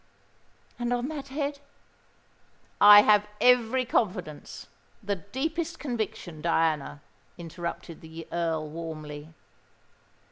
[0.79, 1.59] "And on that head——"
[2.81, 7.03] "I have every confidence—the deepest conviction, Diana,"
[7.37, 9.31] interrupted the Earl, warmly.